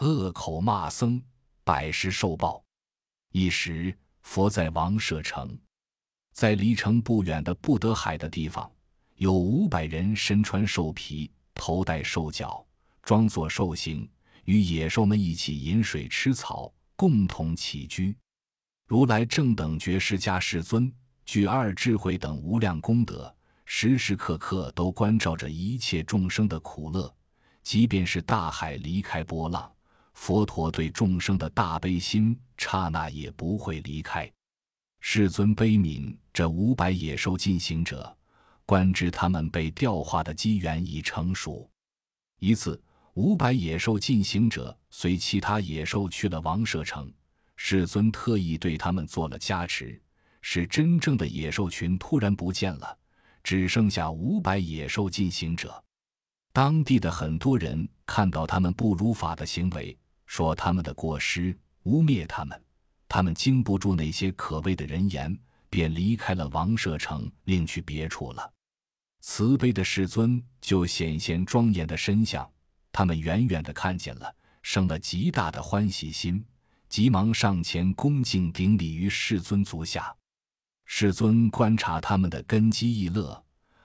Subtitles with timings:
[0.00, 1.22] 恶口骂僧，
[1.62, 2.64] 百世受报。
[3.32, 5.58] 一时，佛在王舍城，
[6.32, 8.70] 在离城不远的不得海的地方，
[9.16, 12.66] 有五百人身穿兽皮，头戴兽角，
[13.02, 14.10] 装作兽形，
[14.46, 18.16] 与野兽们一起饮水吃草，共同起居。
[18.86, 20.90] 如来正等觉释迦世尊
[21.26, 23.36] 具二智慧等无量功德，
[23.66, 27.14] 时时刻刻都关照着一切众生的苦乐。
[27.62, 29.70] 即便是大海离开波浪，
[30.12, 34.30] 佛陀对众生的大悲心，刹那也不会离开。
[35.00, 38.14] 世尊悲悯这五百野兽进行者，
[38.66, 41.68] 观知他们被调化的机缘已成熟。
[42.38, 42.80] 一次，
[43.14, 47.10] 五百野兽进行者随其他野兽去了王舍城，
[47.56, 50.00] 世尊特意对他们做了加持，
[50.42, 52.98] 使真正的野兽群突然不见了，
[53.42, 55.82] 只剩下五百野兽进行者。
[56.52, 59.96] 当地的很多人看到他们不如法的行为，
[60.30, 62.62] 说他们的过失，污蔑他们。
[63.08, 65.36] 他们经不住那些可畏的人言，
[65.68, 68.52] 便离开了王舍城，另去别处了。
[69.22, 72.48] 慈悲的世尊就显现庄严的身相，
[72.92, 76.46] 他们远远的看见了，生了极大的欢喜心，
[76.88, 80.14] 急忙上前恭敬顶礼于世尊足下。
[80.84, 83.44] 世尊观察他们的根基易乐，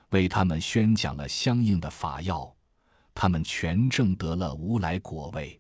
[0.10, 2.56] 为他们宣讲了相应的法要。
[3.16, 5.60] 他们全证得了无来果位，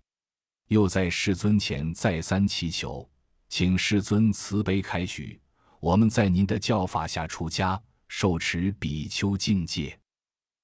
[0.67, 3.07] 又在世尊前再三祈求，
[3.49, 5.39] 请世尊慈悲开许，
[5.79, 9.97] 我们在您的教法下出家，受持比丘境界。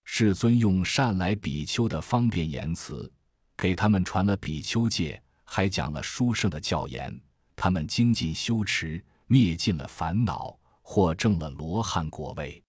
[0.04, 3.12] 世尊用善来比丘的方便言辞，
[3.56, 7.22] 给他们传了比丘戒，还讲了殊胜的教言。
[7.56, 12.62] 他们精进修持，灭尽了烦恼，获证了罗汉果位。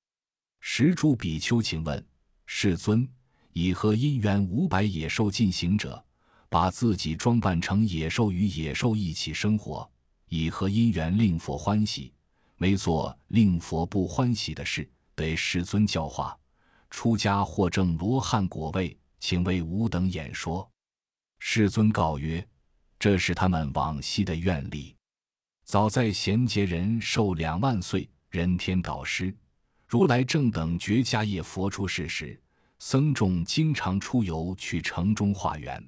[0.60, 2.06] 十诸比丘，请问
[2.44, 3.08] 世尊。
[3.54, 6.02] 以何因缘五百野兽进行者，
[6.52, 9.90] 把自己装扮成野兽与野兽一起生活？
[10.28, 12.12] 以何因缘令佛欢喜？
[12.58, 16.38] 没做令佛不欢喜的事，得世尊教化，
[16.90, 20.70] 出家获证罗汉果位，请为吾等演说。
[21.38, 22.46] 世尊告曰：
[22.98, 24.94] 这是他们往昔的愿力。
[25.64, 29.34] 早在贤劫人寿两万岁，人天导师，
[29.88, 32.38] 如来正等觉迦叶佛出世时。
[32.78, 35.82] 僧众经常出游去城中化缘。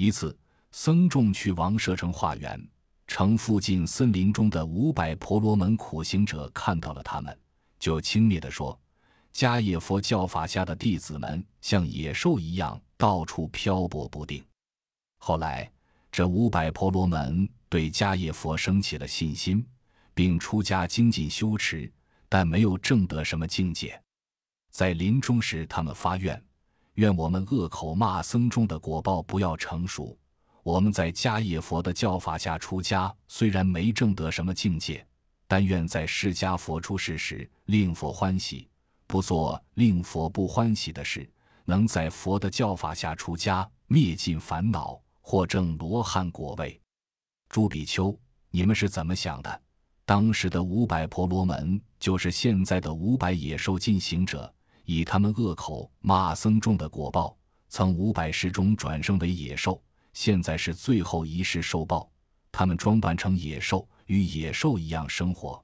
[0.00, 0.38] 一次，
[0.70, 2.68] 僧众去王舍城化缘，
[3.08, 7.36] 城附近森林中的五百婆罗门苦行者看到了他们，
[7.80, 8.80] 就轻蔑地说
[9.34, 14.40] ：“迦叶佛教法下的弟子们像野兽一样，到处漂泊不定。”
[15.18, 15.68] 后来，
[16.12, 19.66] 这五百婆罗门对迦叶佛生起了信心，
[20.14, 21.92] 并出家精进修持，
[22.28, 24.00] 但没有证得什么境界。
[24.70, 26.40] 在临终时，他们发愿，
[26.98, 30.18] 愿我们恶口骂僧中的果报不要成熟。
[30.64, 35.06] 我们在迦叶佛的教法下出家，虽然没证得什么境界，
[35.46, 38.68] 但愿在释迦佛出世时令佛欢喜，
[39.06, 41.30] 不做令佛不欢喜的事，
[41.64, 46.80] 能在佛的教法下出家，灭尽烦恼，获证罗汉果位。
[47.48, 48.18] 朱比丘，
[48.50, 49.62] 你们是怎么想的？
[50.04, 54.52] 当时的五百婆罗门，就是现在的五百野兽进行者。
[54.90, 57.36] 以他们恶口骂僧众的果报，
[57.68, 59.82] 曾五百世中转生为野兽，
[60.14, 62.10] 现在是最后一世受报。
[62.50, 65.62] 他们装扮成野兽，与野兽一样生活。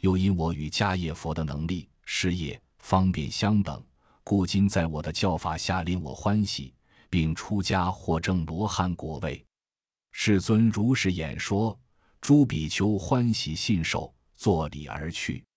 [0.00, 3.82] 又因我与迦叶佛的能力、事业、方便相等，
[4.22, 6.74] 故今在我的教法下令我欢喜，
[7.08, 9.42] 并出家获证罗汉果位。
[10.12, 11.80] 世尊如是演说，
[12.20, 15.46] 诸比丘欢喜信受，作礼而去。